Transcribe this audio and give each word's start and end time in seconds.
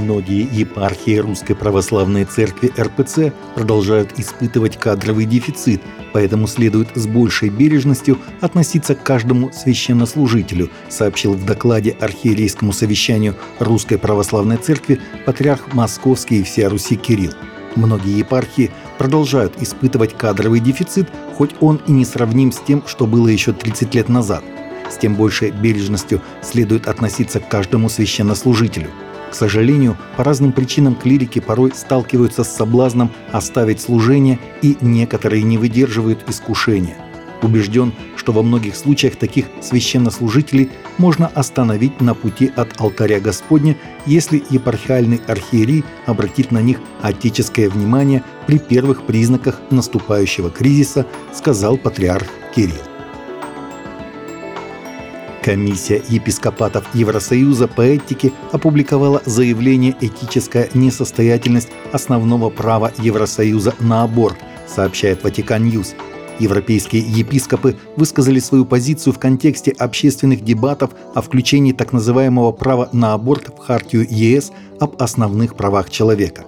Многие 0.00 0.46
епархии 0.52 1.16
Русской 1.16 1.54
Православной 1.54 2.26
Церкви 2.26 2.70
РПЦ 2.78 3.32
продолжают 3.54 4.18
испытывать 4.18 4.76
кадровый 4.76 5.24
дефицит, 5.24 5.80
поэтому 6.12 6.46
следует 6.46 6.88
с 6.94 7.06
большей 7.06 7.48
бережностью 7.48 8.18
относиться 8.42 8.94
к 8.94 9.02
каждому 9.02 9.50
священнослужителю, 9.52 10.70
сообщил 10.90 11.32
в 11.32 11.46
докладе 11.46 11.96
архиерейскому 11.98 12.74
совещанию 12.74 13.36
Русской 13.58 13.96
Православной 13.96 14.58
Церкви 14.58 15.00
патриарх 15.24 15.72
Московский 15.72 16.40
и 16.40 16.42
всея 16.42 16.68
Руси 16.68 16.96
Кирилл. 16.96 17.32
Многие 17.74 18.18
епархии 18.18 18.70
продолжают 18.98 19.62
испытывать 19.62 20.12
кадровый 20.12 20.60
дефицит, 20.60 21.08
хоть 21.38 21.54
он 21.60 21.80
и 21.86 21.92
не 21.92 22.04
сравним 22.04 22.52
с 22.52 22.58
тем, 22.58 22.82
что 22.86 23.06
было 23.06 23.28
еще 23.28 23.54
30 23.54 23.94
лет 23.94 24.10
назад. 24.10 24.44
С 24.90 24.98
тем 24.98 25.14
большей 25.14 25.52
бережностью 25.52 26.20
следует 26.42 26.86
относиться 26.86 27.40
к 27.40 27.48
каждому 27.48 27.88
священнослужителю– 27.88 28.90
к 29.30 29.34
сожалению, 29.34 29.96
по 30.16 30.24
разным 30.24 30.52
причинам 30.52 30.94
клирики 30.94 31.38
порой 31.38 31.72
сталкиваются 31.74 32.44
с 32.44 32.54
соблазном 32.54 33.10
оставить 33.32 33.80
служение, 33.80 34.38
и 34.62 34.76
некоторые 34.80 35.42
не 35.42 35.58
выдерживают 35.58 36.24
искушения. 36.28 36.96
Убежден, 37.42 37.92
что 38.16 38.32
во 38.32 38.42
многих 38.42 38.76
случаях 38.76 39.16
таких 39.16 39.46
священнослужителей 39.60 40.70
можно 40.98 41.26
остановить 41.26 42.00
на 42.00 42.14
пути 42.14 42.50
от 42.56 42.80
алтаря 42.80 43.20
Господня, 43.20 43.76
если 44.06 44.42
епархиальный 44.48 45.20
архиерей 45.26 45.84
обратит 46.06 46.50
на 46.50 46.62
них 46.62 46.80
отеческое 47.02 47.68
внимание 47.68 48.24
при 48.46 48.58
первых 48.58 49.04
признаках 49.06 49.60
наступающего 49.70 50.50
кризиса, 50.50 51.06
сказал 51.32 51.76
патриарх 51.76 52.26
Кирилл. 52.54 52.95
Комиссия 55.46 56.02
епископатов 56.08 56.92
Евросоюза 56.92 57.68
по 57.68 57.80
этике 57.80 58.32
опубликовала 58.50 59.22
заявление 59.26 59.94
«Этическая 60.00 60.68
несостоятельность 60.74 61.68
основного 61.92 62.50
права 62.50 62.92
Евросоюза 62.98 63.72
на 63.78 64.02
аборт», 64.02 64.38
сообщает 64.66 65.22
Vatican 65.22 65.62
News. 65.66 65.94
Европейские 66.40 67.02
епископы 67.02 67.76
высказали 67.96 68.40
свою 68.40 68.64
позицию 68.64 69.12
в 69.12 69.20
контексте 69.20 69.70
общественных 69.70 70.42
дебатов 70.42 70.90
о 71.14 71.22
включении 71.22 71.70
так 71.70 71.92
называемого 71.92 72.50
права 72.50 72.88
на 72.92 73.14
аборт 73.14 73.56
в 73.56 73.58
Хартию 73.58 74.04
ЕС 74.10 74.50
об 74.80 75.00
основных 75.00 75.54
правах 75.54 75.90
человека. 75.90 76.44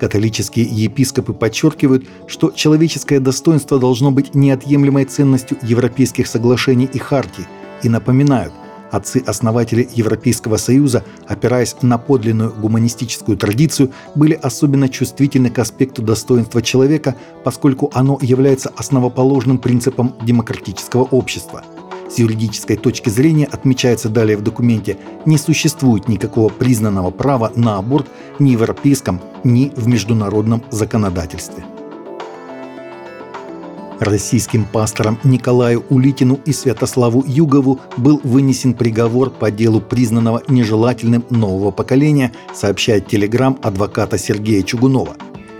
Католические 0.00 0.64
епископы 0.64 1.34
подчеркивают, 1.34 2.06
что 2.26 2.52
человеческое 2.52 3.20
достоинство 3.20 3.78
должно 3.78 4.10
быть 4.10 4.34
неотъемлемой 4.34 5.04
ценностью 5.04 5.58
европейских 5.60 6.26
соглашений 6.26 6.88
и 6.90 6.98
хартий– 6.98 7.44
и 7.84 7.88
напоминают, 7.88 8.52
отцы-основатели 8.90 9.88
Европейского 9.94 10.56
Союза, 10.56 11.04
опираясь 11.26 11.76
на 11.82 11.98
подлинную 11.98 12.52
гуманистическую 12.54 13.36
традицию, 13.36 13.90
были 14.14 14.34
особенно 14.34 14.88
чувствительны 14.88 15.50
к 15.50 15.58
аспекту 15.58 16.02
достоинства 16.02 16.62
человека, 16.62 17.16
поскольку 17.42 17.90
оно 17.94 18.18
является 18.22 18.72
основоположным 18.76 19.58
принципом 19.58 20.14
демократического 20.22 21.02
общества. 21.02 21.64
С 22.10 22.18
юридической 22.18 22.76
точки 22.76 23.08
зрения, 23.08 23.46
отмечается 23.46 24.08
далее 24.08 24.36
в 24.36 24.42
документе, 24.42 24.98
не 25.26 25.38
существует 25.38 26.06
никакого 26.06 26.48
признанного 26.48 27.10
права 27.10 27.50
на 27.56 27.78
аборт 27.78 28.06
ни 28.38 28.50
в 28.50 28.60
европейском, 28.60 29.20
ни 29.42 29.72
в 29.74 29.88
международном 29.88 30.62
законодательстве. 30.70 31.64
Российским 34.04 34.66
пасторам 34.66 35.18
Николаю 35.24 35.84
Улитину 35.88 36.38
и 36.44 36.52
Святославу 36.52 37.24
Югову 37.26 37.80
был 37.96 38.20
вынесен 38.22 38.74
приговор 38.74 39.30
по 39.30 39.50
делу 39.50 39.80
признанного 39.80 40.42
нежелательным 40.46 41.24
нового 41.30 41.70
поколения, 41.70 42.32
сообщает 42.54 43.06
телеграм 43.06 43.58
адвоката 43.62 44.18
Сергея 44.18 44.62
Чугунова. 44.62 45.16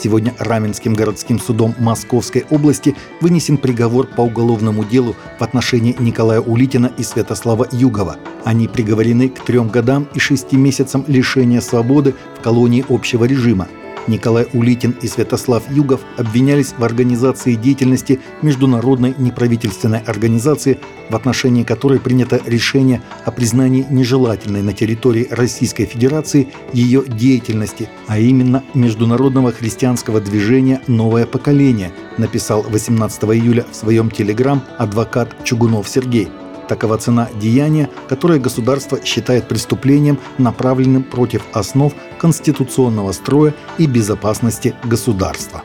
Сегодня 0.00 0.32
Раменским 0.38 0.94
городским 0.94 1.40
судом 1.40 1.74
Московской 1.80 2.46
области 2.50 2.94
вынесен 3.20 3.56
приговор 3.56 4.06
по 4.06 4.20
уголовному 4.20 4.84
делу 4.84 5.16
в 5.40 5.42
отношении 5.42 5.96
Николая 5.98 6.40
Улитина 6.40 6.92
и 6.96 7.02
Святослава 7.02 7.66
Югова. 7.72 8.16
Они 8.44 8.68
приговорены 8.68 9.30
к 9.30 9.40
трем 9.40 9.68
годам 9.68 10.06
и 10.14 10.20
шести 10.20 10.56
месяцам 10.56 11.04
лишения 11.08 11.60
свободы 11.60 12.14
в 12.38 12.40
колонии 12.40 12.84
общего 12.88 13.24
режима– 13.24 13.66
Николай 14.08 14.46
Улитин 14.52 14.96
и 15.02 15.06
Святослав 15.06 15.70
Югов 15.70 16.00
обвинялись 16.16 16.74
в 16.76 16.82
организации 16.82 17.54
деятельности 17.54 18.20
международной 18.42 19.14
неправительственной 19.18 20.00
организации, 20.00 20.78
в 21.10 21.16
отношении 21.16 21.62
которой 21.62 22.00
принято 22.00 22.40
решение 22.44 23.02
о 23.24 23.30
признании 23.30 23.86
нежелательной 23.90 24.62
на 24.62 24.72
территории 24.72 25.28
Российской 25.30 25.84
Федерации 25.84 26.48
ее 26.72 27.04
деятельности, 27.06 27.88
а 28.06 28.18
именно 28.18 28.64
Международного 28.74 29.52
христианского 29.52 30.20
движения 30.20 30.80
«Новое 30.86 31.26
поколение», 31.26 31.92
написал 32.16 32.62
18 32.62 33.24
июля 33.24 33.64
в 33.70 33.76
своем 33.76 34.10
телеграм 34.10 34.62
адвокат 34.78 35.44
Чугунов 35.44 35.88
Сергей. 35.88 36.28
Такова 36.68 36.98
цена 36.98 37.30
деяния, 37.40 37.88
которое 38.08 38.38
государство 38.38 39.02
считает 39.02 39.48
преступлением, 39.48 40.18
направленным 40.36 41.02
против 41.02 41.42
основ 41.52 41.94
конституционного 42.18 43.12
строя 43.12 43.54
и 43.78 43.86
безопасности 43.86 44.74
государства. 44.84 45.62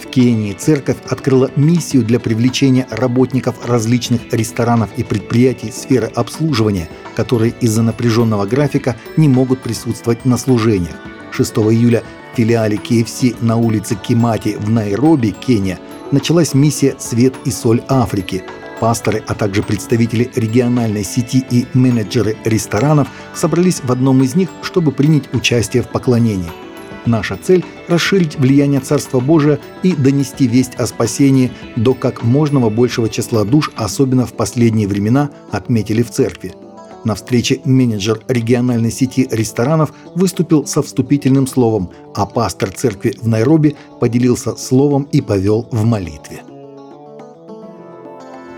В 0.00 0.06
Кении 0.12 0.52
церковь 0.52 0.98
открыла 1.08 1.50
миссию 1.56 2.04
для 2.04 2.20
привлечения 2.20 2.86
работников 2.90 3.66
различных 3.66 4.32
ресторанов 4.32 4.90
и 4.96 5.02
предприятий 5.02 5.72
сферы 5.72 6.12
обслуживания, 6.14 6.88
которые 7.16 7.54
из-за 7.60 7.82
напряженного 7.82 8.46
графика 8.46 8.96
не 9.16 9.28
могут 9.28 9.62
присутствовать 9.62 10.24
на 10.24 10.36
служениях. 10.36 10.94
6 11.32 11.52
июля 11.58 12.02
в 12.32 12.36
филиале 12.36 12.76
KFC 12.76 13.36
на 13.40 13.56
улице 13.56 13.96
Кимати 13.96 14.56
в 14.60 14.70
Найроби, 14.70 15.30
Кения– 15.30 15.80
началась 16.12 16.54
миссия 16.54 16.94
«Свет 16.98 17.34
и 17.44 17.50
соль 17.50 17.82
Африки». 17.88 18.44
Пасторы, 18.80 19.22
а 19.28 19.34
также 19.34 19.62
представители 19.62 20.30
региональной 20.34 21.04
сети 21.04 21.44
и 21.50 21.66
менеджеры 21.72 22.36
ресторанов 22.44 23.08
собрались 23.34 23.80
в 23.80 23.92
одном 23.92 24.22
из 24.22 24.34
них, 24.34 24.48
чтобы 24.62 24.90
принять 24.90 25.32
участие 25.32 25.82
в 25.82 25.88
поклонении. 25.88 26.50
Наша 27.06 27.36
цель– 27.36 27.64
расширить 27.88 28.38
влияние 28.38 28.80
Царства 28.80 29.20
Божия 29.20 29.58
и 29.82 29.92
донести 29.92 30.46
весть 30.46 30.74
о 30.76 30.86
спасении 30.86 31.52
до 31.76 31.94
как 31.94 32.22
можного 32.22 32.70
большего 32.70 33.08
числа 33.08 33.44
душ, 33.44 33.70
особенно 33.76 34.26
в 34.26 34.32
последние 34.34 34.88
времена, 34.88 35.30
отметили 35.50 36.02
в 36.02 36.10
церкви. 36.10 36.52
На 37.04 37.14
встрече 37.14 37.60
менеджер 37.64 38.20
региональной 38.28 38.92
сети 38.92 39.26
ресторанов 39.30 39.92
выступил 40.14 40.66
со 40.66 40.82
вступительным 40.82 41.46
словом, 41.46 41.90
а 42.14 42.26
пастор 42.26 42.70
церкви 42.70 43.14
в 43.20 43.26
Найроби 43.26 43.76
поделился 44.00 44.56
словом 44.56 45.08
и 45.10 45.20
повел 45.20 45.66
в 45.72 45.84
молитве. 45.84 46.42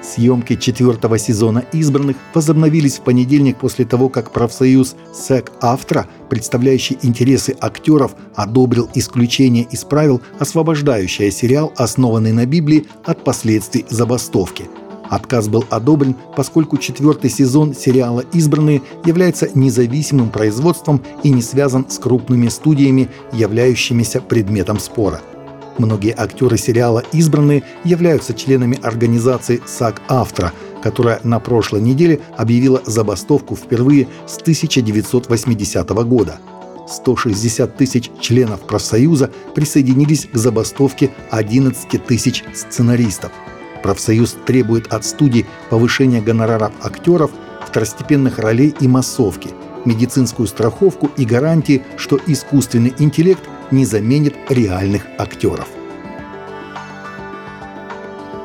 Съемки 0.03 0.56
четвертого 0.56 1.16
сезона 1.16 1.65
«Избранных» 1.72 2.16
возобновились 2.34 2.99
в 2.99 3.00
понедельник 3.00 3.56
после 3.56 3.87
того, 3.87 4.10
как 4.10 4.32
профсоюз 4.32 4.94
СЭК 5.15 5.53
«Автора», 5.62 6.06
представляющий 6.28 6.99
интересы 7.00 7.56
актеров, 7.59 8.15
одобрил 8.34 8.91
исключение 8.94 9.65
из 9.71 9.82
правил, 9.84 10.21
освобождающее 10.38 11.31
сериал, 11.31 11.72
основанный 11.76 12.32
на 12.32 12.44
Библии, 12.44 12.87
от 13.05 13.25
последствий 13.25 13.87
забастовки– 13.88 14.66
Отказ 15.14 15.47
был 15.47 15.64
одобрен, 15.70 16.16
поскольку 16.36 16.76
четвертый 16.76 17.30
сезон 17.30 17.72
сериала 17.72 18.25
«Избранные» 18.32 18.82
является 19.04 19.48
независимым 19.54 20.28
производством 20.28 21.00
и 21.22 21.30
не 21.30 21.41
связан 21.41 21.88
с 21.88 22.00
крупными 22.00 22.48
студиями, 22.48 23.08
являющимися 23.32 24.20
предметом 24.20 24.80
спора. 24.80 25.20
Многие 25.78 26.12
актеры 26.19 26.58
сериала 26.58 27.04
«Избранные» 27.12 27.62
являются 27.84 28.34
членами 28.34 28.76
организации 28.82 29.62
САГ-Автора, 29.64 30.52
которая 30.82 31.20
на 31.22 31.38
прошлой 31.38 31.81
неделе 31.81 32.19
объявила 32.36 32.82
забастовку 32.84 33.55
впервые 33.55 34.08
с 34.26 34.38
1980 34.38 35.90
года. 36.08 36.38
160 36.88 37.76
тысяч 37.76 38.10
членов 38.20 38.62
профсоюза 38.62 39.31
присоединились 39.55 40.26
к 40.26 40.37
забастовке 40.37 41.12
11 41.31 42.05
тысяч 42.05 42.43
сценаристов– 42.52 43.31
Профсоюз 43.84 44.38
требует 44.46 44.94
от 44.94 45.04
студий 45.04 45.44
повышения 45.69 46.22
гонораров 46.22 46.72
актеров, 46.82 47.31
второстепенных 47.66 48.38
ролей 48.38 48.75
и 48.81 48.88
массовки, 48.88 49.50
медицинскую 49.84 50.48
страховку 50.48 51.10
и 51.19 51.26
гарантии, 51.26 51.82
что 51.98 52.19
искусственный 52.26 52.94
интеллект 52.98 53.42
не 53.70 53.84
заменит 53.84 54.36
реальных 54.48 55.02
актеров. 55.19 55.69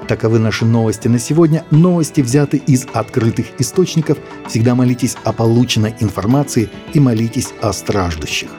Таковы 0.10 0.40
наши 0.40 0.66
новости 0.66 1.08
на 1.08 1.20
сегодня. 1.20 1.64
Новости 1.72 2.20
взяты 2.20 2.58
из 2.58 2.86
открытых 2.92 3.46
источников. 3.60 4.18
Всегда 4.50 4.76
молитесь 4.76 5.16
о 5.24 5.32
полученной 5.32 5.96
информации 6.02 6.70
и 6.94 7.00
молитесь 7.00 7.54
о 7.62 7.72
страждущих. 7.72 8.50